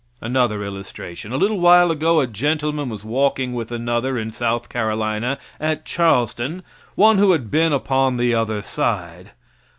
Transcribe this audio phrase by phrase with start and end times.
[0.19, 5.37] Another illustration: A little while ago a gentleman was walking with another in South Carolina,
[5.59, 6.63] at Charleston
[6.95, 9.29] one who had been upon the other side.